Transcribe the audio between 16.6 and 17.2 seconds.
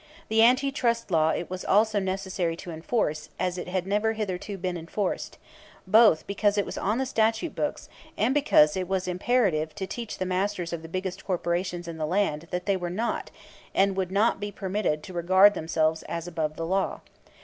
law.